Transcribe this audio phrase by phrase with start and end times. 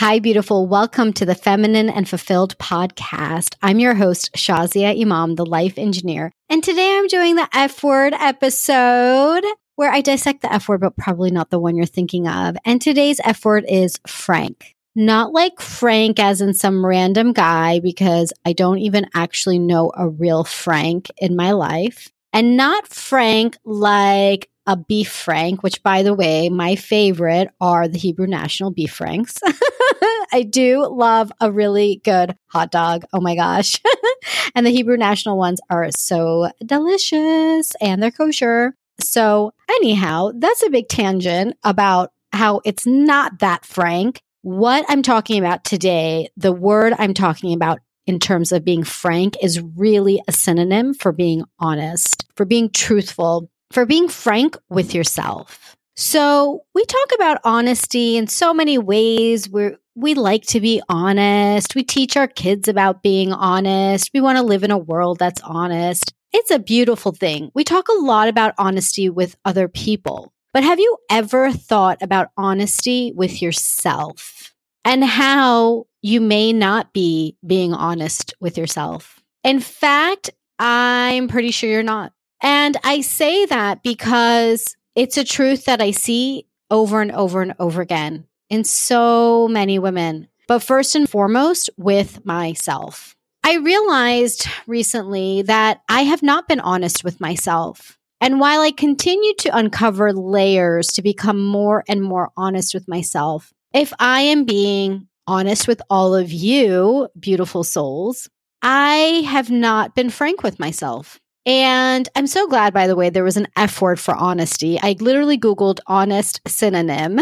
[0.00, 0.68] Hi, beautiful.
[0.68, 3.56] Welcome to the Feminine and Fulfilled podcast.
[3.62, 6.30] I'm your host, Shazia Imam, the life engineer.
[6.48, 9.42] And today I'm doing the F word episode
[9.74, 12.56] where I dissect the F word, but probably not the one you're thinking of.
[12.64, 14.76] And today's F word is Frank.
[14.94, 20.08] Not like Frank as in some random guy, because I don't even actually know a
[20.08, 22.08] real Frank in my life.
[22.32, 27.98] And not Frank like a beef frank, which by the way, my favorite are the
[27.98, 29.40] Hebrew National beef franks.
[30.32, 33.04] I do love a really good hot dog.
[33.14, 33.80] Oh my gosh.
[34.54, 38.74] and the Hebrew National ones are so delicious and they're kosher.
[39.00, 44.20] So, anyhow, that's a big tangent about how it's not that frank.
[44.42, 49.36] What I'm talking about today, the word I'm talking about in terms of being frank
[49.42, 55.76] is really a synonym for being honest, for being truthful, for being frank with yourself.
[55.96, 59.48] So, we talk about honesty in so many ways.
[59.48, 61.74] we we like to be honest.
[61.74, 64.10] We teach our kids about being honest.
[64.14, 66.14] We want to live in a world that's honest.
[66.32, 67.50] It's a beautiful thing.
[67.52, 70.32] We talk a lot about honesty with other people.
[70.52, 77.36] But have you ever thought about honesty with yourself and how you may not be
[77.44, 79.20] being honest with yourself?
[79.42, 82.12] In fact, I'm pretty sure you're not.
[82.40, 87.54] And I say that because it's a truth that I see over and over and
[87.58, 93.14] over again in so many women, but first and foremost with myself.
[93.44, 97.98] I realized recently that I have not been honest with myself.
[98.20, 103.52] And while I continue to uncover layers to become more and more honest with myself,
[103.72, 108.28] if I am being honest with all of you, beautiful souls,
[108.60, 111.20] I have not been frank with myself.
[111.48, 114.78] And I'm so glad, by the way, there was an F word for honesty.
[114.82, 117.18] I literally Googled honest synonym.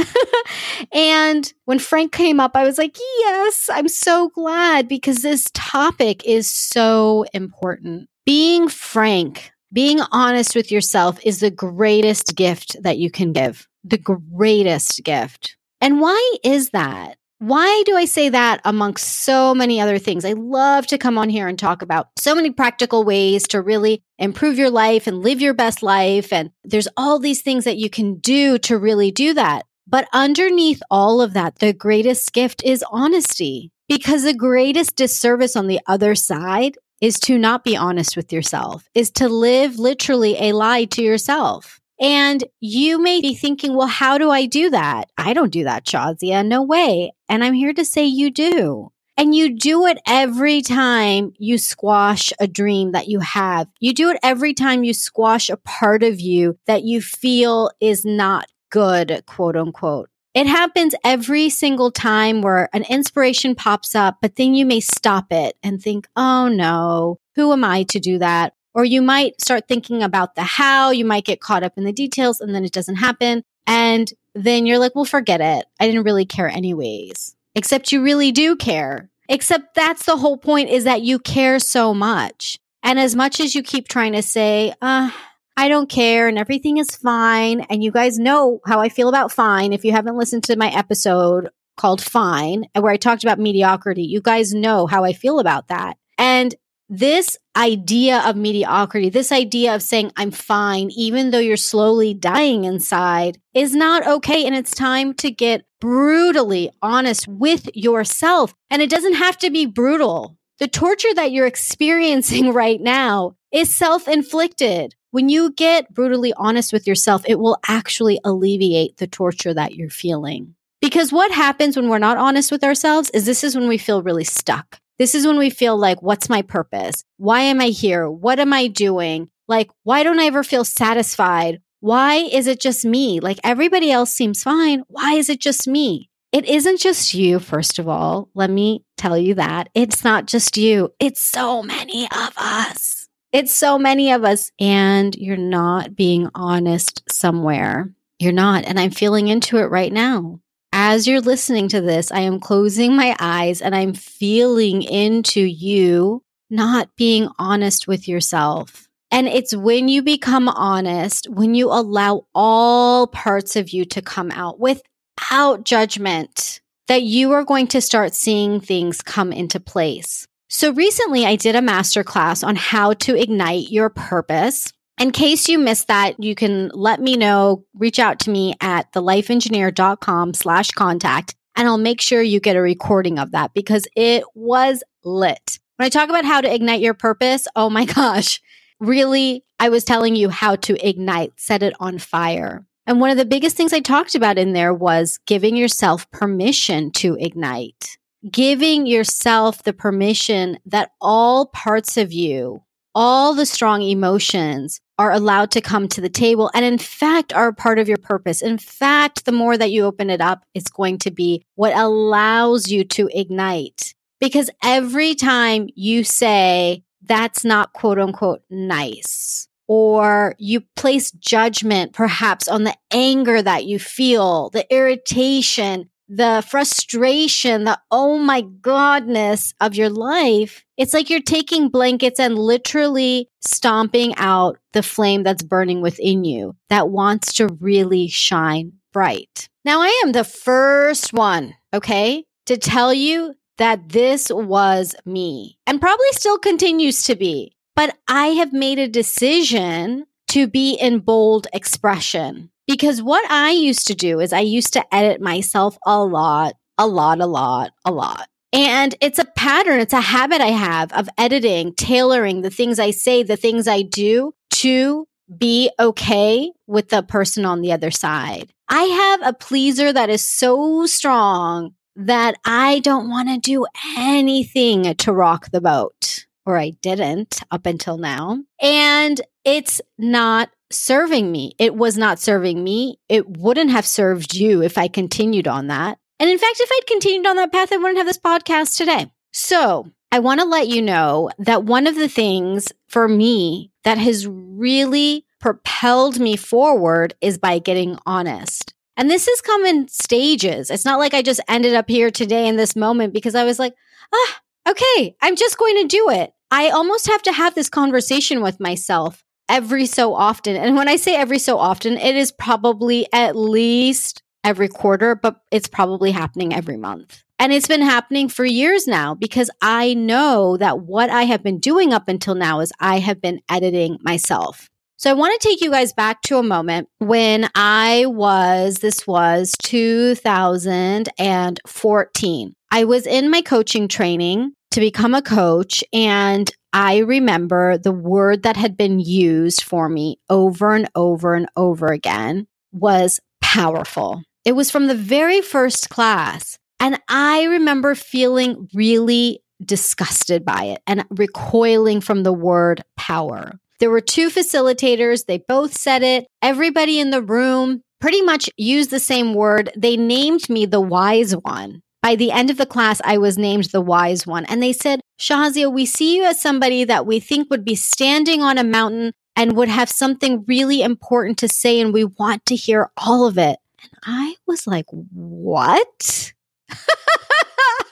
[0.93, 6.27] and when Frank came up, I was like, yes, I'm so glad because this topic
[6.27, 8.09] is so important.
[8.25, 13.69] Being frank, being honest with yourself is the greatest gift that you can give.
[13.85, 15.57] The greatest gift.
[15.81, 17.17] And why is that?
[17.39, 20.25] Why do I say that amongst so many other things?
[20.25, 24.03] I love to come on here and talk about so many practical ways to really
[24.19, 26.33] improve your life and live your best life.
[26.33, 29.67] And there's all these things that you can do to really do that.
[29.87, 35.67] But underneath all of that, the greatest gift is honesty because the greatest disservice on
[35.67, 40.53] the other side is to not be honest with yourself, is to live literally a
[40.53, 41.81] lie to yourself.
[42.01, 45.11] And you may be thinking, well, how do I do that?
[45.17, 46.47] I don't do that, Shazia.
[46.47, 47.13] No way.
[47.29, 48.93] And I'm here to say you do.
[49.19, 53.67] And you do it every time you squash a dream that you have.
[53.81, 58.05] You do it every time you squash a part of you that you feel is
[58.05, 60.11] not good, quote unquote.
[60.35, 65.33] It happens every single time where an inspiration pops up, but then you may stop
[65.33, 68.53] it and think, oh no, who am I to do that?
[68.77, 71.95] Or you might start thinking about the how, you might get caught up in the
[71.95, 73.43] details and then it doesn't happen.
[73.67, 75.65] And then you're like, well, forget it.
[75.81, 77.35] I didn't really care anyways.
[77.55, 79.09] Except you really do care.
[79.31, 82.59] Except that's the whole point is that you care so much.
[82.83, 85.11] And as much as you keep trying to say, uh,
[85.57, 87.63] I don't care and everything is fine.
[87.71, 89.73] And you guys know how I feel about fine.
[89.73, 91.49] If you haven't listened to my episode
[91.79, 95.97] called Fine, where I talked about mediocrity, you guys know how I feel about that.
[96.19, 96.55] And
[96.89, 102.65] this idea of mediocrity, this idea of saying, I'm fine, even though you're slowly dying
[102.65, 104.47] inside, is not okay.
[104.47, 108.55] And it's time to get brutally honest with yourself.
[108.71, 110.37] And it doesn't have to be brutal.
[110.59, 114.95] The torture that you're experiencing right now is self inflicted.
[115.11, 119.89] When you get brutally honest with yourself, it will actually alleviate the torture that you're
[119.89, 120.55] feeling.
[120.83, 124.03] Because what happens when we're not honest with ourselves is this is when we feel
[124.03, 124.79] really stuck.
[124.99, 127.05] This is when we feel like, what's my purpose?
[127.19, 128.11] Why am I here?
[128.11, 129.29] What am I doing?
[129.47, 131.61] Like, why don't I ever feel satisfied?
[131.81, 133.21] Why is it just me?
[133.21, 134.85] Like, everybody else seems fine.
[134.89, 136.09] Why is it just me?
[136.33, 138.31] It isn't just you, first of all.
[138.35, 139.69] Let me tell you that.
[139.75, 143.09] It's not just you, it's so many of us.
[143.33, 144.51] It's so many of us.
[144.59, 147.93] And you're not being honest somewhere.
[148.19, 148.65] You're not.
[148.65, 150.41] And I'm feeling into it right now
[150.79, 156.23] as you're listening to this, I am closing my eyes and I'm feeling into you
[156.51, 158.87] not being honest with yourself.
[159.11, 164.31] And it's when you become honest, when you allow all parts of you to come
[164.31, 170.29] out without judgment, that you are going to start seeing things come into place.
[170.51, 174.75] So recently I did a masterclass on how to ignite your purpose.
[174.99, 178.91] In case you missed that, you can let me know, reach out to me at
[178.93, 181.35] thelifeengineer.com slash contact.
[181.55, 185.59] and I'll make sure you get a recording of that because it was lit.
[185.77, 188.41] When I talk about how to ignite your purpose, oh my gosh,
[188.81, 192.67] really, I was telling you how to ignite, set it on fire.
[192.87, 196.91] And one of the biggest things I talked about in there was giving yourself permission
[196.93, 197.99] to ignite,
[198.31, 202.63] giving yourself the permission that all parts of you,
[202.95, 207.53] all the strong emotions are allowed to come to the table and in fact are
[207.53, 208.43] part of your purpose.
[208.43, 212.69] In fact, the more that you open it up, it's going to be what allows
[212.69, 213.95] you to ignite.
[214.21, 222.49] Because every time you say, that's not quote unquote nice, or you place judgment perhaps
[222.49, 229.75] on the anger that you feel, the irritation, the frustration, the oh my godness of
[229.75, 235.81] your life, it's like you're taking blankets and literally stomping out the flame that's burning
[235.81, 239.49] within you that wants to really shine bright.
[239.65, 245.81] Now, I am the first one, okay, to tell you that this was me and
[245.81, 247.57] probably still continues to be.
[247.75, 253.87] But I have made a decision to be in bold expression because what I used
[253.89, 257.93] to do is I used to edit myself a lot, a lot, a lot, a
[257.93, 258.29] lot.
[258.53, 262.91] And it's a pattern, it's a habit I have of editing, tailoring the things I
[262.91, 268.53] say, the things I do to be okay with the person on the other side.
[268.69, 273.67] I have a pleaser that is so strong that I don't want to do
[273.97, 276.06] anything to rock the boat,
[276.47, 278.39] or I didn't up until now.
[278.63, 281.55] And it's not serving me.
[281.59, 282.99] It was not serving me.
[283.09, 285.99] It wouldn't have served you if I continued on that.
[286.19, 289.13] And in fact, if I'd continued on that path, I wouldn't have this podcast today.
[289.33, 293.99] So I want to let you know that one of the things for me that
[293.99, 298.73] has really propelled me forward is by getting honest.
[298.97, 300.71] And this has come in stages.
[300.71, 303.59] It's not like I just ended up here today in this moment because I was
[303.59, 303.75] like,
[304.13, 304.41] ah,
[304.71, 306.33] okay, I'm just going to do it.
[306.51, 310.57] I almost have to have this conversation with myself every so often.
[310.57, 315.37] And when I say every so often, it is probably at least every quarter, but
[315.51, 317.23] it's probably happening every month.
[317.39, 321.59] And it's been happening for years now because I know that what I have been
[321.59, 324.71] doing up until now is I have been editing myself.
[324.99, 329.07] So I want to take you guys back to a moment when I was, this
[329.07, 332.55] was 2014.
[332.71, 338.43] I was in my coaching training to become a coach and I remember the word
[338.43, 344.23] that had been used for me over and over and over again was powerful.
[344.45, 346.59] It was from the very first class.
[346.79, 353.53] And I remember feeling really disgusted by it and recoiling from the word power.
[353.81, 355.25] There were two facilitators.
[355.25, 356.27] They both said it.
[356.43, 359.71] Everybody in the room pretty much used the same word.
[359.77, 361.83] They named me the wise one.
[362.07, 364.45] By the end of the class, I was named the wise one.
[364.45, 368.43] And they said, Shazia, we see you as somebody that we think would be standing
[368.43, 372.55] on a mountain and would have something really important to say, and we want to
[372.55, 373.59] hear all of it.
[373.83, 376.33] And I was like, what?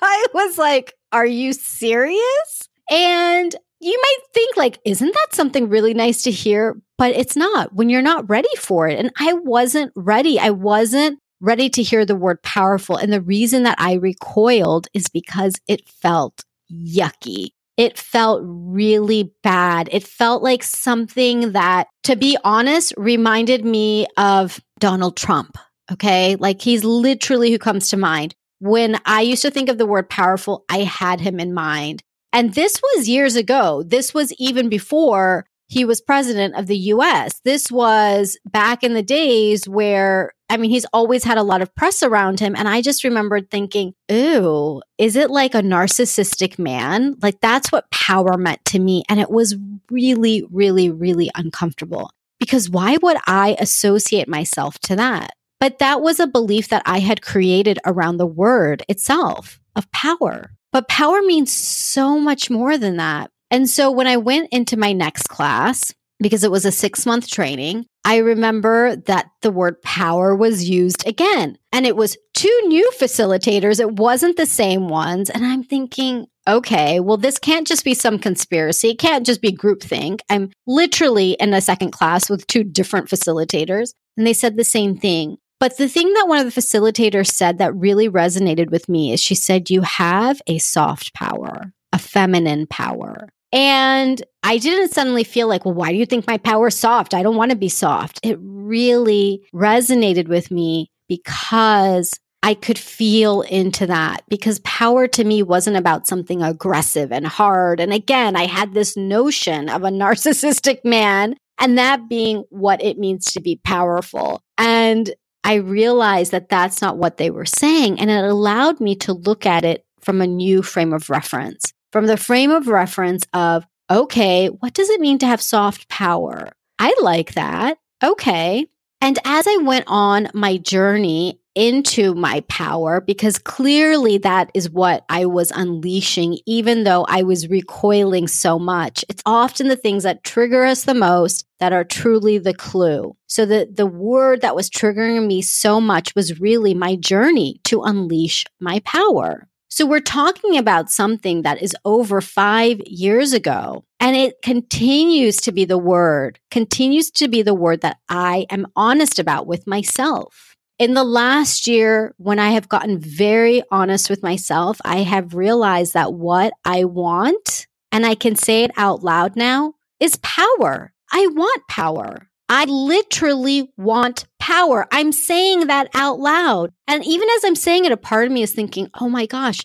[0.01, 2.69] I was like, are you serious?
[2.89, 7.75] And you might think like isn't that something really nice to hear but it's not
[7.75, 12.07] when you're not ready for it and i wasn't ready i wasn't ready to hear
[12.07, 12.97] the word powerful.
[12.97, 17.51] And the reason that I recoiled is because it felt yucky.
[17.77, 19.89] It felt really bad.
[19.93, 25.59] It felt like something that, to be honest, reminded me of Donald Trump.
[25.93, 26.37] Okay.
[26.37, 28.35] Like he's literally who comes to mind.
[28.61, 32.03] When I used to think of the word powerful, I had him in mind.
[32.33, 33.83] And this was years ago.
[33.83, 37.41] This was even before he was president of the US.
[37.45, 41.75] This was back in the days where, I mean, he's always had a lot of
[41.75, 42.55] press around him.
[42.55, 47.17] And I just remembered thinking, ooh, is it like a narcissistic man?
[47.21, 49.03] Like that's what power meant to me.
[49.09, 49.57] And it was
[49.91, 55.31] really, really, really uncomfortable because why would I associate myself to that?
[55.59, 60.53] But that was a belief that I had created around the word itself of power.
[60.73, 63.33] But power means so much more than that.
[63.51, 67.29] And so when I went into my next class, because it was a six month
[67.29, 71.57] training, I remember that the word power was used again.
[71.73, 73.81] And it was two new facilitators.
[73.81, 75.31] It wasn't the same ones.
[75.31, 78.91] And I'm thinking, okay, well, this can't just be some conspiracy.
[78.91, 80.21] It can't just be groupthink.
[80.29, 83.95] I'm literally in a second class with two different facilitators.
[84.17, 85.39] And they said the same thing.
[85.59, 89.21] But the thing that one of the facilitators said that really resonated with me is
[89.21, 93.31] she said, You have a soft power, a feminine power.
[93.55, 97.15] And I didn't suddenly feel like, well, why do you think my power is soft?
[97.15, 98.19] I don't want to be soft.
[98.25, 102.11] It really resonated with me because
[102.43, 107.81] I could feel into that because power to me wasn't about something aggressive and hard.
[107.81, 112.99] And again, I had this notion of a narcissistic man and that being what it
[112.99, 114.43] means to be powerful.
[114.59, 118.01] And I realized that that's not what they were saying.
[118.01, 122.07] And it allowed me to look at it from a new frame of reference, from
[122.09, 126.51] the frame of reference of, okay, what does it mean to have soft power?
[126.77, 127.79] I like that.
[128.03, 128.67] Okay.
[129.01, 135.05] And as I went on my journey into my power, because clearly that is what
[135.09, 140.25] I was unleashing, even though I was recoiling so much, it's often the things that
[140.25, 143.17] trigger us the most that are truly the clue.
[143.29, 147.83] So the, the word that was triggering me so much was really my journey to
[147.83, 149.47] unleash my power.
[149.75, 153.85] So we're talking about something that is over five years ago.
[153.99, 158.69] And it continues to be the word, continues to be the word that I am
[158.77, 160.55] honest about with myself.
[160.79, 165.95] In the last year, when I have gotten very honest with myself, I have realized
[165.95, 170.93] that what I want, and I can say it out loud now, is power.
[171.13, 172.31] I want power.
[172.55, 174.87] I literally want power.
[174.93, 176.71] I'm saying that out loud.
[176.87, 179.61] And even as I'm saying it, a part of me is thinking, oh my gosh,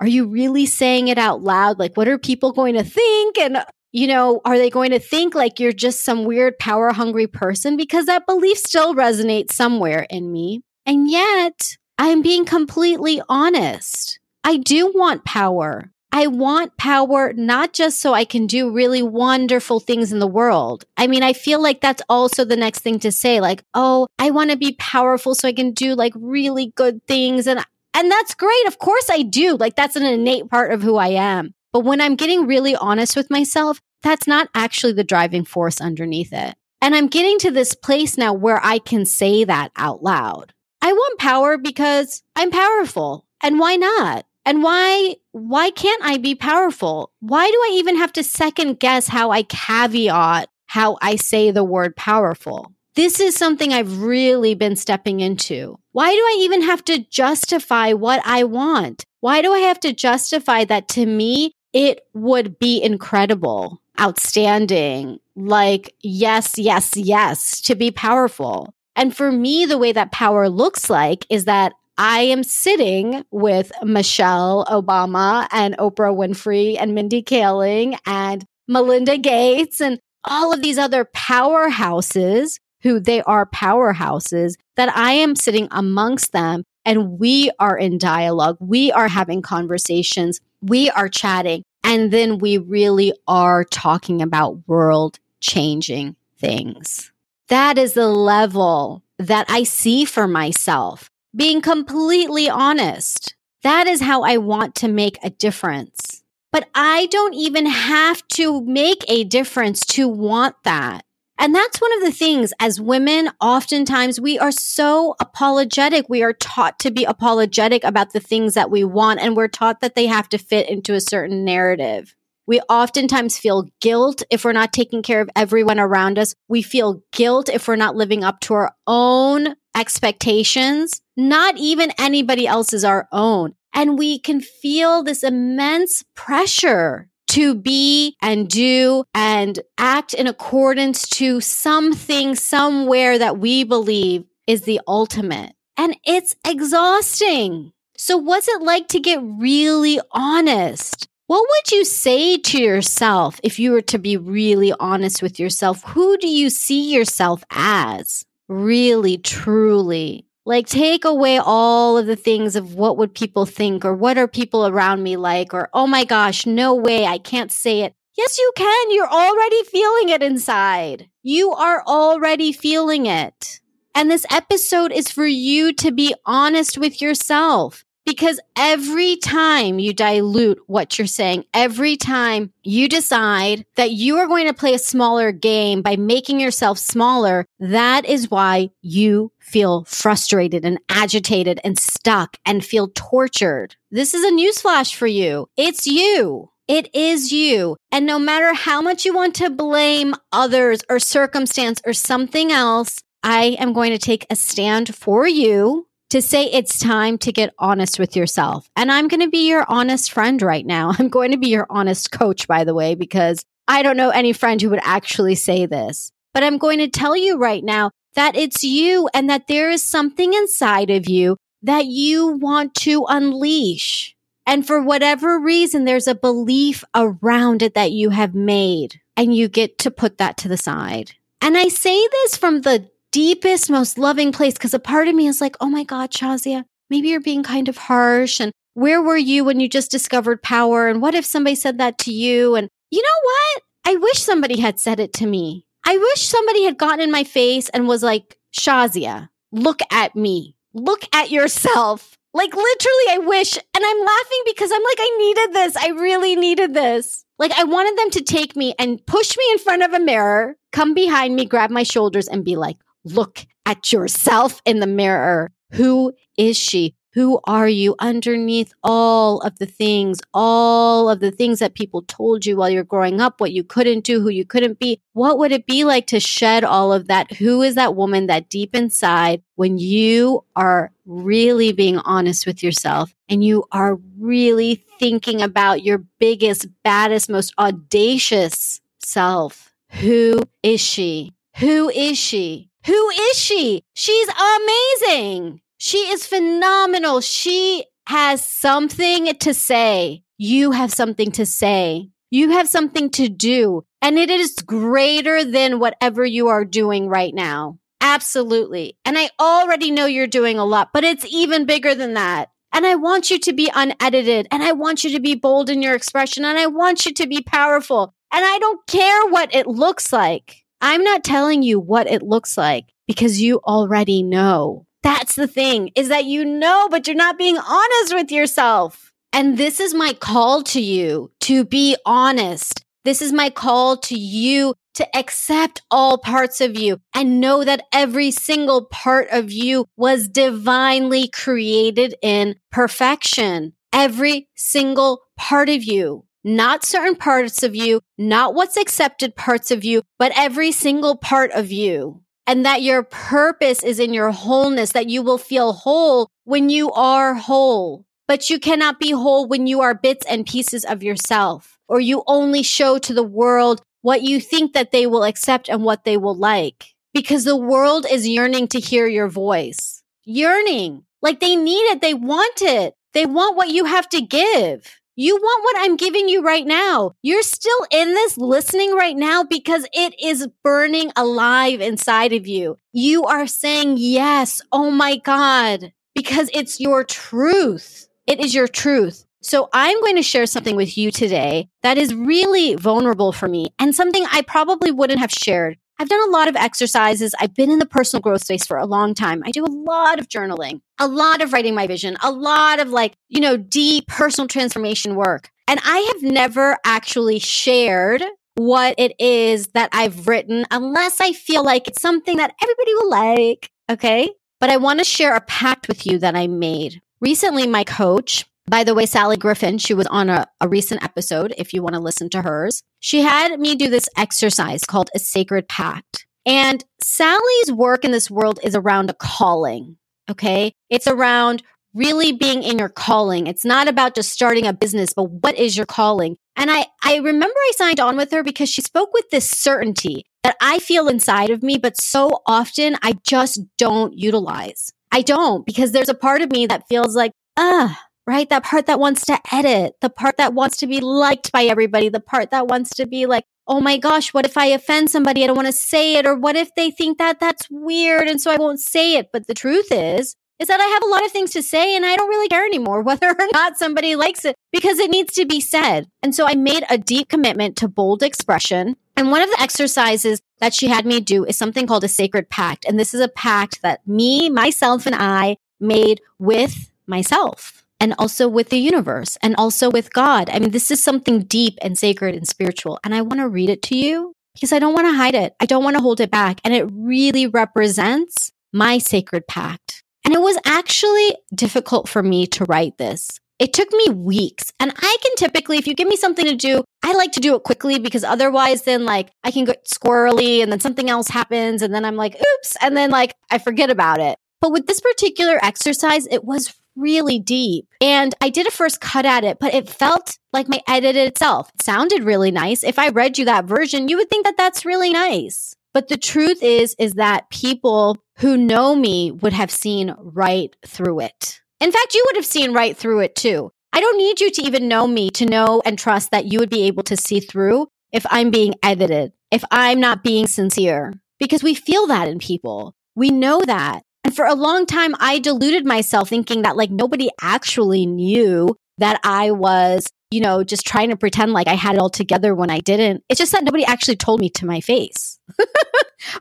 [0.00, 1.78] are you really saying it out loud?
[1.78, 3.38] Like, what are people going to think?
[3.38, 3.58] And,
[3.92, 7.76] you know, are they going to think like you're just some weird power hungry person?
[7.76, 10.62] Because that belief still resonates somewhere in me.
[10.84, 14.18] And yet, I'm being completely honest.
[14.42, 15.92] I do want power.
[16.16, 20.84] I want power not just so I can do really wonderful things in the world.
[20.96, 24.30] I mean, I feel like that's also the next thing to say like, "Oh, I
[24.30, 28.32] want to be powerful so I can do like really good things." And and that's
[28.36, 28.66] great.
[28.68, 29.56] Of course I do.
[29.56, 31.52] Like that's an innate part of who I am.
[31.72, 36.32] But when I'm getting really honest with myself, that's not actually the driving force underneath
[36.32, 36.54] it.
[36.80, 40.52] And I'm getting to this place now where I can say that out loud.
[40.80, 43.26] I want power because I'm powerful.
[43.42, 44.26] And why not?
[44.46, 47.10] And why why can't I be powerful?
[47.20, 51.64] Why do I even have to second guess how I caveat how I say the
[51.64, 52.72] word powerful?
[52.94, 55.78] This is something I've really been stepping into.
[55.92, 59.04] Why do I even have to justify what I want?
[59.20, 65.94] Why do I have to justify that to me it would be incredible, outstanding, like
[66.02, 68.74] yes, yes, yes to be powerful?
[68.94, 73.70] And for me, the way that power looks like is that I am sitting with
[73.82, 80.78] Michelle Obama and Oprah Winfrey and Mindy Kaling and Melinda Gates and all of these
[80.78, 87.78] other powerhouses who they are powerhouses that I am sitting amongst them and we are
[87.78, 88.56] in dialogue.
[88.60, 90.40] We are having conversations.
[90.62, 91.62] We are chatting.
[91.84, 97.12] And then we really are talking about world changing things.
[97.48, 103.34] That is the level that I see for myself being completely honest.
[103.62, 106.22] That is how I want to make a difference.
[106.52, 111.04] But I don't even have to make a difference to want that.
[111.36, 116.08] And that's one of the things as women, oftentimes we are so apologetic.
[116.08, 119.80] We are taught to be apologetic about the things that we want, and we're taught
[119.80, 122.14] that they have to fit into a certain narrative.
[122.46, 126.34] We oftentimes feel guilt if we're not taking care of everyone around us.
[126.46, 132.46] We feel guilt if we're not living up to our own expectations, not even anybody
[132.46, 133.54] else's our own.
[133.72, 141.08] And we can feel this immense pressure to be and do and act in accordance
[141.08, 145.52] to something somewhere that we believe is the ultimate.
[145.76, 147.72] And it's exhausting.
[147.96, 151.08] So what's it like to get really honest?
[151.26, 155.82] What would you say to yourself if you were to be really honest with yourself?
[155.88, 158.26] Who do you see yourself as?
[158.48, 160.26] Really, truly.
[160.46, 164.28] Like take away all of the things of what would people think or what are
[164.28, 167.94] people around me like or oh my gosh, no way, I can't say it.
[168.16, 168.90] Yes, you can.
[168.90, 171.08] You're already feeling it inside.
[171.22, 173.60] You are already feeling it.
[173.94, 177.84] And this episode is for you to be honest with yourself.
[178.04, 184.26] Because every time you dilute what you're saying, every time you decide that you are
[184.26, 189.84] going to play a smaller game by making yourself smaller, that is why you feel
[189.84, 193.76] frustrated and agitated and stuck and feel tortured.
[193.90, 195.48] This is a newsflash for you.
[195.56, 196.50] It's you.
[196.66, 197.76] It is you.
[197.92, 203.00] And no matter how much you want to blame others or circumstance or something else,
[203.22, 207.54] I am going to take a stand for you to say it's time to get
[207.58, 208.68] honest with yourself.
[208.76, 210.92] And I'm going to be your honest friend right now.
[210.98, 214.32] I'm going to be your honest coach, by the way, because I don't know any
[214.32, 216.10] friend who would actually say this.
[216.32, 219.82] But I'm going to tell you right now that it's you and that there is
[219.82, 224.14] something inside of you that you want to unleash.
[224.46, 229.48] And for whatever reason, there's a belief around it that you have made and you
[229.48, 231.12] get to put that to the side.
[231.40, 235.28] And I say this from the deepest, most loving place because a part of me
[235.28, 238.40] is like, oh my God, Shazia, maybe you're being kind of harsh.
[238.40, 240.88] And where were you when you just discovered power?
[240.88, 242.56] And what if somebody said that to you?
[242.56, 243.62] And you know what?
[243.86, 245.64] I wish somebody had said it to me.
[245.86, 250.56] I wish somebody had gotten in my face and was like, Shazia, look at me.
[250.72, 252.18] Look at yourself.
[252.32, 253.56] Like literally, I wish.
[253.56, 255.76] And I'm laughing because I'm like, I needed this.
[255.76, 257.24] I really needed this.
[257.38, 260.56] Like I wanted them to take me and push me in front of a mirror,
[260.72, 265.52] come behind me, grab my shoulders and be like, look at yourself in the mirror.
[265.72, 266.94] Who is she?
[267.14, 272.44] Who are you underneath all of the things, all of the things that people told
[272.44, 275.00] you while you're growing up, what you couldn't do, who you couldn't be?
[275.12, 277.32] What would it be like to shed all of that?
[277.34, 283.14] Who is that woman that deep inside when you are really being honest with yourself
[283.28, 289.72] and you are really thinking about your biggest, baddest, most audacious self?
[289.90, 291.32] Who is she?
[291.58, 292.70] Who is she?
[292.86, 293.82] Who is she?
[293.94, 295.60] She's amazing.
[295.78, 297.20] She is phenomenal.
[297.20, 300.22] She has something to say.
[300.36, 302.10] You have something to say.
[302.30, 303.84] You have something to do.
[304.02, 307.78] And it is greater than whatever you are doing right now.
[308.00, 308.98] Absolutely.
[309.04, 312.50] And I already know you're doing a lot, but it's even bigger than that.
[312.72, 315.80] And I want you to be unedited and I want you to be bold in
[315.80, 318.12] your expression and I want you to be powerful.
[318.32, 320.63] And I don't care what it looks like.
[320.86, 324.84] I'm not telling you what it looks like because you already know.
[325.02, 329.10] That's the thing is that you know, but you're not being honest with yourself.
[329.32, 332.84] And this is my call to you to be honest.
[333.02, 337.86] This is my call to you to accept all parts of you and know that
[337.90, 343.72] every single part of you was divinely created in perfection.
[343.90, 349.82] Every single part of you, not certain parts of you, not what's accepted parts of
[349.84, 354.92] you, but every single part of you and that your purpose is in your wholeness,
[354.92, 358.04] that you will feel whole when you are whole.
[358.26, 362.22] But you cannot be whole when you are bits and pieces of yourself, or you
[362.26, 366.16] only show to the world what you think that they will accept and what they
[366.16, 366.94] will like.
[367.12, 370.02] Because the world is yearning to hear your voice.
[370.24, 371.04] Yearning.
[371.22, 372.00] Like they need it.
[372.00, 372.94] They want it.
[373.12, 375.00] They want what you have to give.
[375.16, 377.12] You want what I'm giving you right now.
[377.22, 382.78] You're still in this listening right now because it is burning alive inside of you.
[382.92, 384.60] You are saying yes.
[384.72, 385.92] Oh my God.
[386.16, 388.08] Because it's your truth.
[388.26, 389.24] It is your truth.
[389.40, 393.72] So I'm going to share something with you today that is really vulnerable for me
[393.78, 397.34] and something I probably wouldn't have shared I've done a lot of exercises.
[397.38, 399.42] I've been in the personal growth space for a long time.
[399.44, 402.88] I do a lot of journaling, a lot of writing my vision, a lot of
[402.88, 405.50] like, you know, deep personal transformation work.
[405.68, 408.22] And I have never actually shared
[408.56, 413.10] what it is that I've written unless I feel like it's something that everybody will
[413.10, 413.70] like.
[413.90, 414.30] Okay.
[414.60, 417.02] But I want to share a pact with you that I made.
[417.20, 421.54] Recently, my coach, by the way, Sally Griffin, she was on a, a recent episode,
[421.58, 422.82] if you want to listen to hers.
[423.00, 426.26] She had me do this exercise called a sacred pact.
[426.46, 429.96] And Sally's work in this world is around a calling.
[430.30, 430.72] Okay.
[430.88, 431.62] It's around
[431.94, 433.46] really being in your calling.
[433.46, 436.36] It's not about just starting a business, but what is your calling?
[436.56, 440.24] And I, I remember I signed on with her because she spoke with this certainty
[440.42, 444.92] that I feel inside of me, but so often I just don't utilize.
[445.12, 448.48] I don't because there's a part of me that feels like, ah, right?
[448.48, 452.08] That part that wants to edit, the part that wants to be liked by everybody,
[452.08, 455.42] the part that wants to be like, oh my gosh, what if I offend somebody?
[455.42, 456.26] I don't want to say it.
[456.26, 458.28] Or what if they think that that's weird?
[458.28, 459.30] And so I won't say it.
[459.32, 462.06] But the truth is, is that I have a lot of things to say and
[462.06, 465.44] I don't really care anymore whether or not somebody likes it because it needs to
[465.44, 466.08] be said.
[466.22, 468.96] And so I made a deep commitment to bold expression.
[469.16, 472.50] And one of the exercises that she had me do is something called a sacred
[472.50, 472.84] pact.
[472.84, 478.48] And this is a pact that me, myself, and I made with myself and also
[478.48, 480.50] with the universe and also with God.
[480.50, 482.98] I mean, this is something deep and sacred and spiritual.
[483.04, 485.54] And I want to read it to you because I don't want to hide it.
[485.60, 486.60] I don't want to hold it back.
[486.64, 490.02] And it really represents my sacred pact.
[490.24, 493.30] And it was actually difficult for me to write this.
[493.58, 494.72] It took me weeks.
[494.80, 497.54] And I can typically, if you give me something to do, I like to do
[497.54, 501.82] it quickly because otherwise, then like I can get squirrely and then something else happens.
[501.82, 502.76] And then I'm like, oops.
[502.80, 504.38] And then like I forget about it.
[504.60, 507.86] But with this particular exercise, it was really deep.
[508.00, 511.70] And I did a first cut at it, but it felt like my edit itself.
[511.74, 512.84] It sounded really nice.
[512.84, 515.74] If I read you that version, you would think that that's really nice.
[515.92, 521.20] But the truth is, is that people who know me would have seen right through
[521.20, 521.60] it.
[521.80, 523.70] In fact, you would have seen right through it too.
[523.92, 526.70] I don't need you to even know me to know and trust that you would
[526.70, 531.62] be able to see through if I'm being edited, if I'm not being sincere, because
[531.62, 532.96] we feel that in people.
[533.14, 534.02] We know that.
[534.34, 539.52] For a long time, I deluded myself thinking that like nobody actually knew that I
[539.52, 542.80] was, you know, just trying to pretend like I had it all together when I
[542.80, 543.22] didn't.
[543.28, 545.38] It's just that nobody actually told me to my face.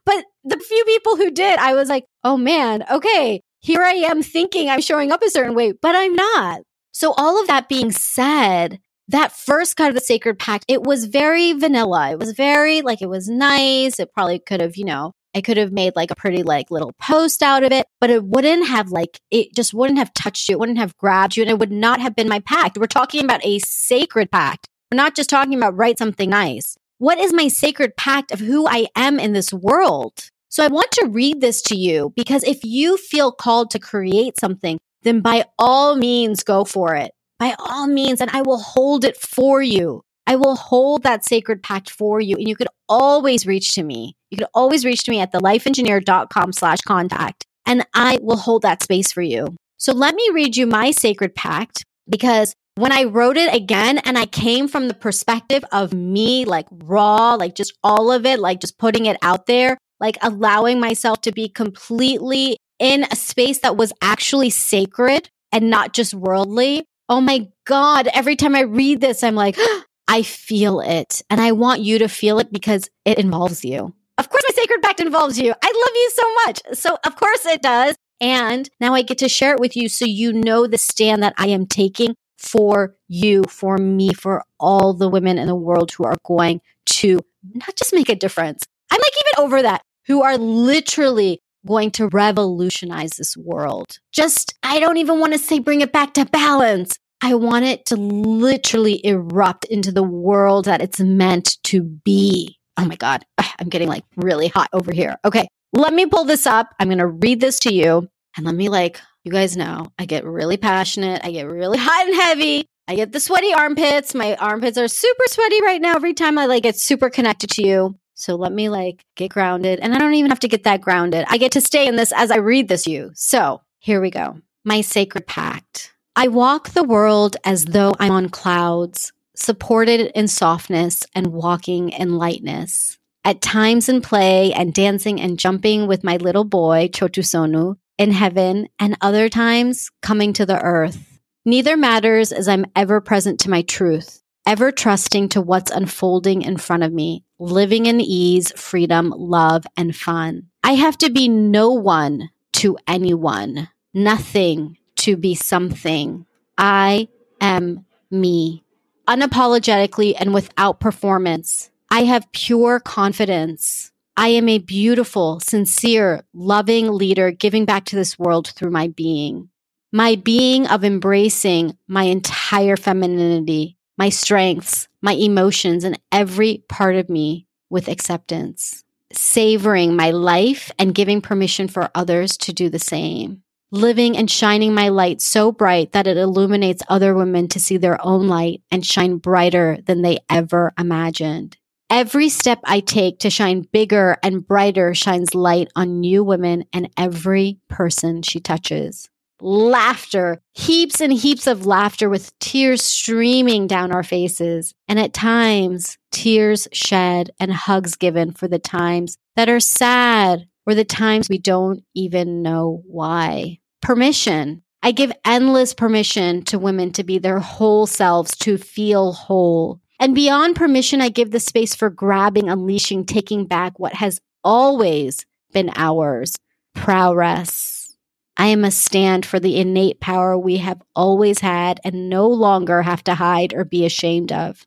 [0.06, 4.24] but the few people who did, I was like, oh man, okay, here I am
[4.24, 6.62] thinking I'm showing up a certain way, but I'm not.
[6.92, 11.06] So all of that being said, that first cut of the sacred pact, it was
[11.06, 12.12] very vanilla.
[12.12, 14.00] It was very like it was nice.
[14.00, 16.94] It probably could have, you know, I could have made like a pretty like little
[17.02, 20.56] post out of it, but it wouldn't have like it just wouldn't have touched you.
[20.56, 22.78] It wouldn't have grabbed you and it would not have been my pact.
[22.78, 24.68] We're talking about a sacred pact.
[24.92, 26.78] We're not just talking about write something nice.
[27.00, 30.30] What is my sacred pact of who I am in this world?
[30.50, 34.40] So I want to read this to you because if you feel called to create
[34.40, 37.12] something, then by all means go for it
[37.44, 40.04] by all means, and I will hold it for you.
[40.26, 42.36] I will hold that sacred pact for you.
[42.38, 44.16] And you could always reach to me.
[44.32, 48.84] You could always reach to me at thelifeengineer.com slash contact, and I will hold that
[48.84, 49.56] space for you.
[49.78, 54.18] So let me read you my sacred pact because when I wrote it again and
[54.18, 58.60] I came from the perspective of me, like raw, like just all of it, like
[58.60, 63.78] just putting it out there, like allowing myself to be completely in a space that
[63.78, 69.24] was actually sacred and not just worldly oh my God, every time I read this,
[69.24, 71.22] I'm like, oh I feel it.
[71.30, 73.94] And I want you to feel it because it involves you.
[74.18, 75.54] Of course, my sacred pact involves you.
[75.62, 76.78] I love you so much.
[76.78, 77.96] So, of course, it does.
[78.22, 81.34] And now I get to share it with you so you know the stand that
[81.38, 86.04] I am taking for you, for me, for all the women in the world who
[86.04, 87.20] are going to
[87.54, 88.66] not just make a difference.
[88.92, 94.00] I'm like even over that, who are literally going to revolutionize this world.
[94.12, 97.00] Just, I don't even want to say bring it back to balance.
[97.24, 102.60] I want it to literally erupt into the world that it's meant to be.
[102.76, 103.24] Oh my God.
[103.38, 105.16] I'm getting like really hot over here.
[105.24, 105.48] Okay.
[105.72, 106.76] Let me pull this up.
[106.82, 110.04] I'm going to read this to you and let me like, you guys know, I
[110.04, 111.22] get really passionate.
[111.24, 112.66] I get really hot and heavy.
[112.90, 114.14] I get the sweaty armpits.
[114.14, 117.66] My armpits are super sweaty right now every time I like get super connected to
[117.66, 117.98] you.
[118.16, 119.80] So let me like get grounded.
[119.80, 121.24] And I don't even have to get that grounded.
[121.30, 123.12] I get to stay in this as I read this you.
[123.14, 124.42] So here we go.
[124.66, 125.93] My sacred pact.
[126.16, 132.18] I walk the world as though I'm on clouds, supported in softness and walking in
[132.18, 133.00] lightness.
[133.26, 138.68] At times in play and dancing and jumping with my little boy, Chotusonu, in heaven,
[138.80, 141.20] and other times coming to the earth.
[141.46, 146.58] Neither matters as I'm ever present to my truth ever trusting to what's unfolding in
[146.58, 150.48] front of me, living in ease, freedom, love, and fun.
[150.64, 156.26] I have to be no one to anyone, nothing to be something.
[156.58, 157.10] I
[157.42, 158.64] am me,
[159.08, 161.70] unapologetically and without performance.
[161.92, 163.92] I have pure confidence.
[164.16, 169.50] I am a beautiful, sincere, loving leader giving back to this world through my being.
[169.92, 177.10] My being of embracing my entire femininity, my strengths, my emotions, and every part of
[177.10, 183.44] me with acceptance, savoring my life and giving permission for others to do the same.
[183.74, 188.00] Living and shining my light so bright that it illuminates other women to see their
[188.06, 191.58] own light and shine brighter than they ever imagined.
[191.90, 196.88] Every step I take to shine bigger and brighter shines light on new women and
[196.98, 199.10] every person she touches
[199.42, 204.74] laughter, heaps and heaps of laughter with tears streaming down our faces.
[204.88, 210.76] And at times, tears shed and hugs given for the times that are sad or
[210.76, 213.60] the times we don't even know why.
[213.84, 214.64] Permission.
[214.82, 219.82] I give endless permission to women to be their whole selves, to feel whole.
[220.00, 225.26] And beyond permission, I give the space for grabbing, unleashing, taking back what has always
[225.52, 226.38] been ours.
[226.74, 227.98] Prowess.
[228.38, 232.84] I am a stand for the innate power we have always had and no longer
[232.84, 234.66] have to hide or be ashamed of.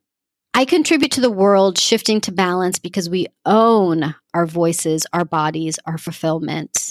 [0.53, 5.79] I contribute to the world shifting to balance because we own our voices, our bodies,
[5.87, 6.86] our fulfillment.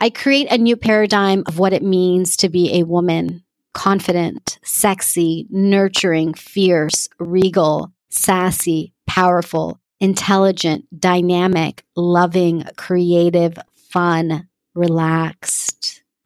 [0.00, 5.46] I create a new paradigm of what it means to be a woman confident, sexy,
[5.50, 15.66] nurturing, fierce, regal, sassy, powerful, intelligent, dynamic, loving, creative, fun, relaxed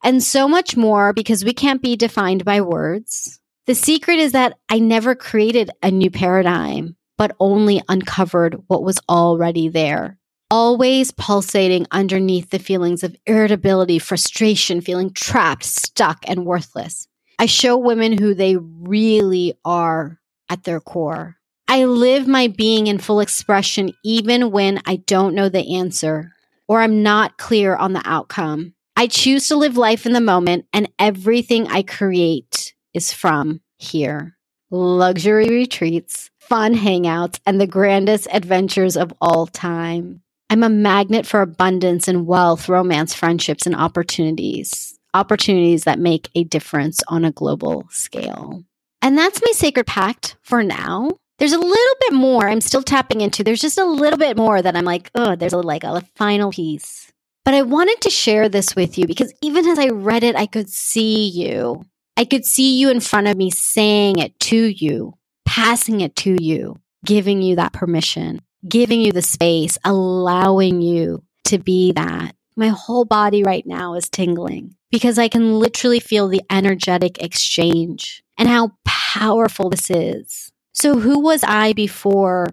[0.03, 3.41] and so much more because we can't be defined by words.
[3.67, 8.99] The secret is that I never created a new paradigm, but only uncovered what was
[9.09, 10.19] already there.
[10.51, 17.07] Always pulsating underneath the feelings of irritability, frustration, feeling trapped, stuck, and worthless.
[17.39, 21.37] I show women who they really are at their core.
[21.69, 26.33] I live my being in full expression even when I don't know the answer
[26.67, 28.75] or I'm not clear on the outcome.
[28.97, 34.37] I choose to live life in the moment, and everything I create is from here.
[34.71, 40.23] Luxury retreats, fun hangouts, and the grandest adventures of all time.
[40.53, 44.99] I'm a magnet for abundance and wealth, romance, friendships, and opportunities.
[45.15, 48.65] Opportunities that make a difference on a global scale.
[49.01, 51.13] And that's my sacred pact for now.
[51.39, 53.45] There's a little bit more I'm still tapping into.
[53.45, 56.51] There's just a little bit more that I'm like, oh, there's a, like a final
[56.51, 57.13] piece.
[57.45, 60.47] But I wanted to share this with you because even as I read it, I
[60.47, 61.85] could see you.
[62.17, 65.15] I could see you in front of me saying it to you,
[65.47, 71.59] passing it to you, giving you that permission giving you the space, allowing you to
[71.59, 72.35] be that.
[72.57, 78.23] My whole body right now is tingling because I can literally feel the energetic exchange
[78.37, 80.53] and how powerful this is.
[80.73, 82.49] So, who was I before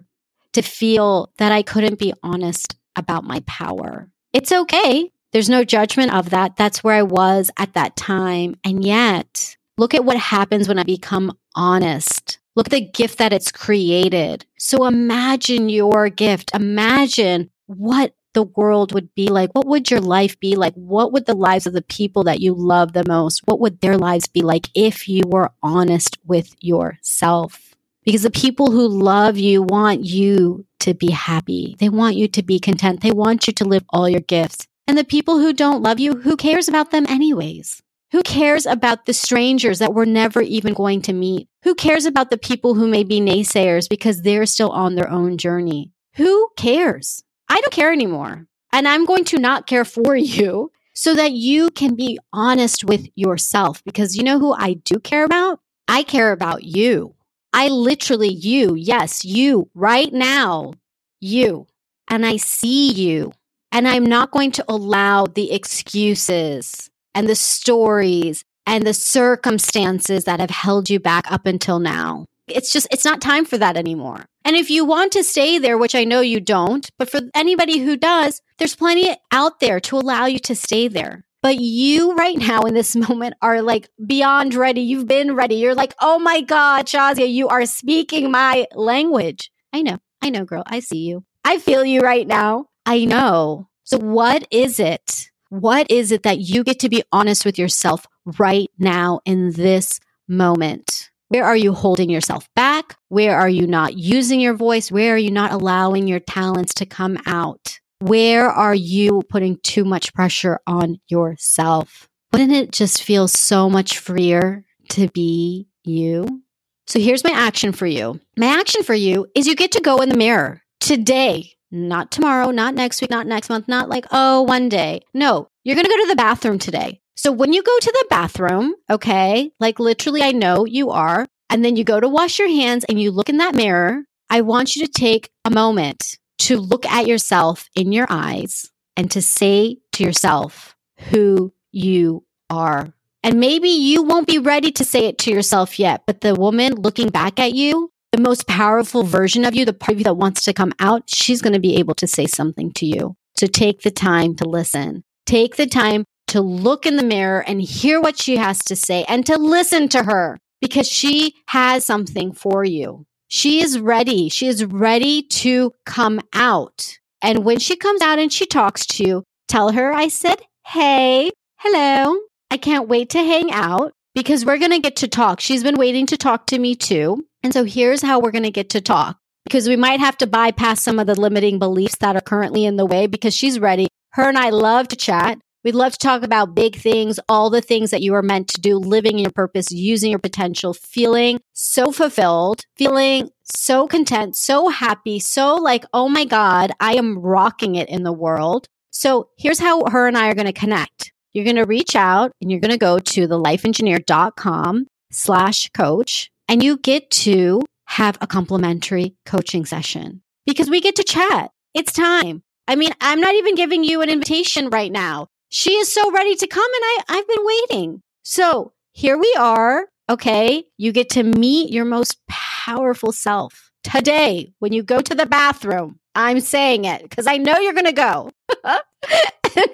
[0.52, 4.10] to feel that I couldn't be honest about my power?
[4.32, 5.12] It's okay.
[5.32, 6.56] There's no judgment of that.
[6.56, 8.56] That's where I was at that time.
[8.64, 13.32] And yet, look at what happens when I become honest Look at the gift that
[13.32, 14.44] it's created.
[14.58, 16.50] So imagine your gift.
[16.52, 19.54] Imagine what the world would be like.
[19.54, 20.74] What would your life be like?
[20.74, 23.96] What would the lives of the people that you love the most, what would their
[23.96, 27.76] lives be like if you were honest with yourself?
[28.04, 31.76] Because the people who love you want you to be happy.
[31.78, 33.02] They want you to be content.
[33.02, 34.66] They want you to live all your gifts.
[34.88, 37.84] And the people who don't love you, who cares about them anyways?
[38.10, 41.46] Who cares about the strangers that we're never even going to meet?
[41.64, 45.36] Who cares about the people who may be naysayers because they're still on their own
[45.36, 45.92] journey?
[46.14, 47.22] Who cares?
[47.50, 48.46] I don't care anymore.
[48.72, 53.06] And I'm going to not care for you so that you can be honest with
[53.14, 53.84] yourself.
[53.84, 55.60] Because you know who I do care about?
[55.86, 57.14] I care about you.
[57.52, 60.72] I literally, you, yes, you, right now,
[61.20, 61.66] you.
[62.08, 63.32] And I see you.
[63.70, 70.38] And I'm not going to allow the excuses and the stories and the circumstances that
[70.38, 72.24] have held you back up until now.
[72.46, 74.26] It's just, it's not time for that anymore.
[74.44, 77.78] And if you want to stay there, which I know you don't, but for anybody
[77.78, 81.24] who does, there's plenty out there to allow you to stay there.
[81.42, 84.82] But you right now in this moment are like beyond ready.
[84.82, 85.56] You've been ready.
[85.56, 89.50] You're like, oh my God, Shazia, you are speaking my language.
[89.72, 89.98] I know.
[90.22, 90.62] I know, girl.
[90.66, 91.24] I see you.
[91.44, 92.66] I feel you right now.
[92.86, 93.66] I know.
[93.82, 98.06] So what is it what is it that you get to be honest with yourself
[98.38, 101.10] right now in this moment?
[101.28, 102.96] Where are you holding yourself back?
[103.08, 104.90] Where are you not using your voice?
[104.90, 107.78] Where are you not allowing your talents to come out?
[108.00, 112.08] Where are you putting too much pressure on yourself?
[112.32, 116.42] Wouldn't it just feel so much freer to be you?
[116.86, 118.20] So here's my action for you.
[118.36, 122.50] My action for you is you get to go in the mirror today not tomorrow,
[122.50, 125.02] not next week, not next month, not like, oh, one day.
[125.14, 127.00] No, you're going to go to the bathroom today.
[127.14, 131.64] So when you go to the bathroom, okay, like literally, I know you are, and
[131.64, 134.76] then you go to wash your hands and you look in that mirror, I want
[134.76, 139.78] you to take a moment to look at yourself in your eyes and to say
[139.92, 140.76] to yourself
[141.10, 142.92] who you are.
[143.22, 146.74] And maybe you won't be ready to say it to yourself yet, but the woman
[146.74, 150.14] looking back at you the most powerful version of you, the part of you that
[150.14, 153.16] wants to come out, she's going to be able to say something to you.
[153.36, 155.04] So take the time to listen.
[155.26, 159.04] Take the time to look in the mirror and hear what she has to say
[159.08, 163.06] and to listen to her because she has something for you.
[163.28, 164.28] She is ready.
[164.28, 166.98] She is ready to come out.
[167.20, 171.30] And when she comes out and she talks to you, tell her I said, Hey,
[171.58, 172.18] hello.
[172.50, 175.40] I can't wait to hang out because we're going to get to talk.
[175.40, 177.24] She's been waiting to talk to me too.
[177.42, 180.26] And so here's how we're going to get to talk because we might have to
[180.26, 183.88] bypass some of the limiting beliefs that are currently in the way because she's ready.
[184.10, 185.38] Her and I love to chat.
[185.64, 188.60] We'd love to talk about big things, all the things that you are meant to
[188.60, 195.18] do, living your purpose, using your potential, feeling so fulfilled, feeling so content, so happy,
[195.18, 198.68] so like, oh my God, I am rocking it in the world.
[198.90, 201.12] So here's how her and I are going to connect.
[201.32, 206.62] You're going to reach out and you're going to go to thelifeengineer.com slash coach and
[206.62, 211.50] you get to have a complimentary coaching session because we get to chat.
[211.74, 212.42] It's time.
[212.66, 215.28] I mean, I'm not even giving you an invitation right now.
[215.50, 218.02] She is so ready to come and I, I've been waiting.
[218.22, 219.86] So here we are.
[220.10, 220.64] Okay.
[220.76, 225.98] You get to meet your most powerful self today when you go to the bathroom.
[226.18, 228.30] I'm saying it because I know you're going to go.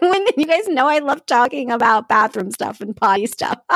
[0.01, 3.59] when you guys know I love talking about bathroom stuff and potty stuff.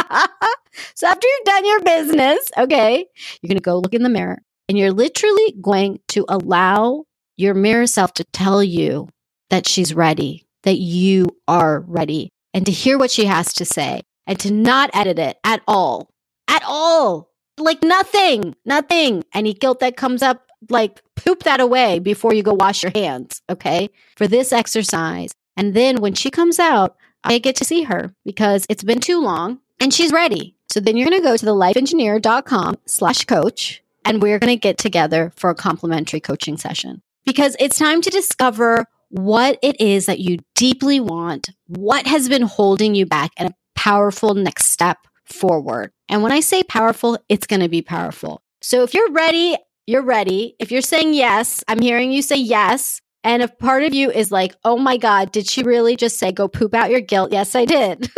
[0.94, 3.06] so after you've done your business, okay,
[3.40, 7.04] you're going to go look in the mirror and you're literally going to allow
[7.36, 9.08] your mirror self to tell you
[9.50, 14.02] that she's ready, that you are ready, and to hear what she has to say
[14.26, 16.10] and to not edit it at all.
[16.48, 17.30] At all.
[17.58, 19.24] Like nothing, nothing.
[19.34, 23.42] Any guilt that comes up, like poop that away before you go wash your hands,
[23.50, 23.90] okay?
[24.16, 25.32] For this exercise.
[25.56, 29.20] And then when she comes out, I get to see her because it's been too
[29.20, 30.54] long and she's ready.
[30.70, 34.60] So then you're going to go to the lifeengineer.com slash coach and we're going to
[34.60, 40.06] get together for a complimentary coaching session because it's time to discover what it is
[40.06, 44.98] that you deeply want, what has been holding you back, and a powerful next step
[45.24, 45.92] forward.
[46.08, 48.42] And when I say powerful, it's going to be powerful.
[48.60, 49.56] So if you're ready,
[49.88, 50.54] you're ready.
[50.58, 53.00] If you're saying yes, I'm hearing you say yes.
[53.24, 56.30] And if part of you is like, oh my God, did she really just say,
[56.30, 57.32] go poop out your guilt?
[57.32, 58.10] Yes, I did.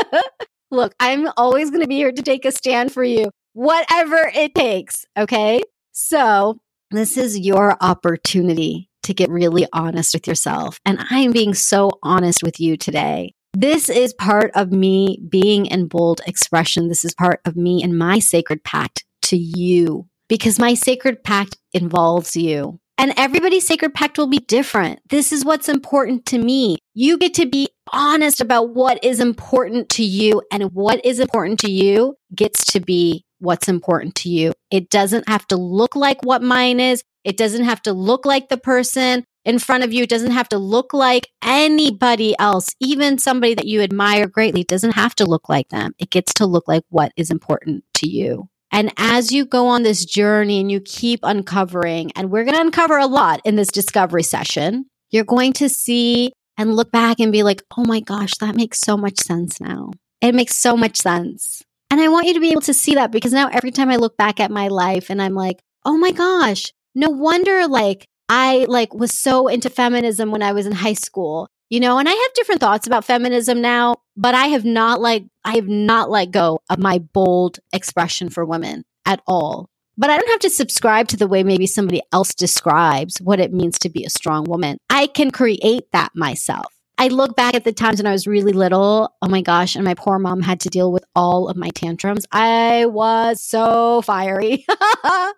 [0.70, 4.54] Look, I'm always going to be here to take a stand for you, whatever it
[4.54, 5.04] takes.
[5.14, 5.60] Okay.
[5.92, 6.58] So
[6.90, 10.80] this is your opportunity to get really honest with yourself.
[10.86, 13.34] And I am being so honest with you today.
[13.52, 16.88] This is part of me being in bold expression.
[16.88, 21.58] This is part of me and my sacred pact to you because my sacred pact
[21.72, 22.80] involves you.
[22.96, 25.00] And everybody's sacred pact will be different.
[25.10, 26.78] This is what's important to me.
[26.94, 31.58] You get to be honest about what is important to you, and what is important
[31.60, 34.52] to you gets to be what's important to you.
[34.70, 37.02] It doesn't have to look like what mine is.
[37.24, 40.04] It doesn't have to look like the person in front of you.
[40.04, 44.64] It doesn't have to look like anybody else, even somebody that you admire greatly.
[44.64, 45.94] Doesn't have to look like them.
[45.98, 48.48] It gets to look like what is important to you.
[48.74, 52.60] And as you go on this journey and you keep uncovering, and we're going to
[52.60, 57.30] uncover a lot in this discovery session, you're going to see and look back and
[57.30, 59.92] be like, oh my gosh, that makes so much sense now.
[60.20, 61.62] It makes so much sense.
[61.88, 63.96] And I want you to be able to see that because now every time I
[63.96, 68.66] look back at my life and I'm like, oh my gosh, no wonder like I
[68.68, 71.46] like was so into feminism when I was in high school.
[71.74, 75.24] You know, and I have different thoughts about feminism now, but I have not like
[75.44, 79.68] I have not let go of my bold expression for women at all.
[79.98, 83.52] But I don't have to subscribe to the way maybe somebody else describes what it
[83.52, 84.78] means to be a strong woman.
[84.88, 86.72] I can create that myself.
[86.96, 89.14] I look back at the times when I was really little.
[89.20, 89.74] Oh my gosh.
[89.74, 92.24] And my poor mom had to deal with all of my tantrums.
[92.30, 94.64] I was so fiery.
[94.68, 95.32] oh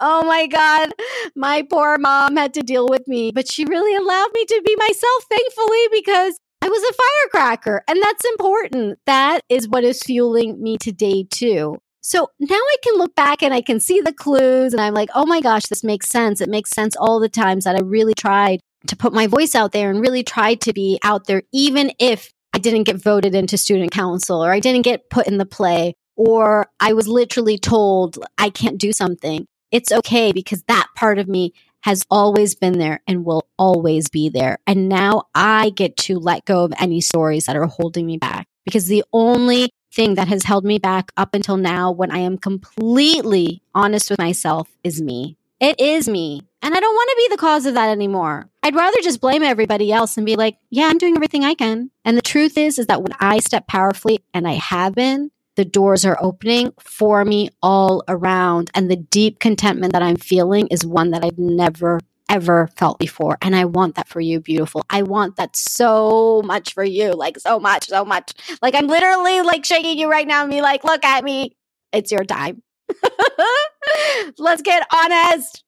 [0.00, 0.92] my God.
[1.36, 4.76] My poor mom had to deal with me, but she really allowed me to be
[4.76, 6.94] myself, thankfully, because I was a
[7.32, 7.84] firecracker.
[7.88, 8.98] And that's important.
[9.06, 11.78] That is what is fueling me today, too.
[12.00, 15.10] So now I can look back and I can see the clues and I'm like,
[15.14, 16.40] oh my gosh, this makes sense.
[16.40, 19.72] It makes sense all the times that I really tried to put my voice out
[19.72, 23.58] there and really tried to be out there, even if I didn't get voted into
[23.58, 28.18] student council or I didn't get put in the play or I was literally told
[28.38, 29.46] I can't do something.
[29.70, 34.28] It's okay because that part of me has always been there and will always be
[34.28, 34.58] there.
[34.66, 38.48] And now I get to let go of any stories that are holding me back
[38.64, 42.38] because the only thing that has held me back up until now when I am
[42.38, 45.36] completely honest with myself is me.
[45.60, 46.42] It is me.
[46.62, 48.50] And I don't want to be the cause of that anymore.
[48.62, 51.90] I'd rather just blame everybody else and be like, yeah, I'm doing everything I can.
[52.04, 55.64] And the truth is, is that when I step powerfully and I have been, the
[55.64, 58.70] doors are opening for me all around.
[58.74, 63.38] And the deep contentment that I'm feeling is one that I've never, ever felt before.
[63.40, 64.84] And I want that for you, beautiful.
[64.90, 67.12] I want that so much for you.
[67.12, 68.34] Like, so much, so much.
[68.60, 71.56] Like, I'm literally like shaking you right now and be like, look at me.
[71.92, 72.62] It's your time.
[74.38, 75.64] Let's get honest.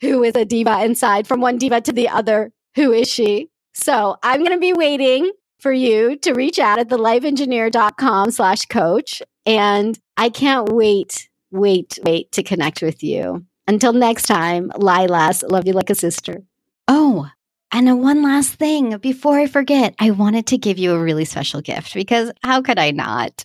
[0.00, 2.52] Who is a diva inside from one diva to the other?
[2.76, 3.50] Who is she?
[3.74, 9.22] So I'm going to be waiting for you to reach out at thelifeengineer.com slash coach.
[9.44, 13.44] And I can't wait, wait, wait to connect with you.
[13.68, 16.42] Until next time, Lilas, love you like a sister.
[16.86, 17.28] Oh,
[17.72, 21.60] and one last thing before I forget, I wanted to give you a really special
[21.60, 23.44] gift because how could I not?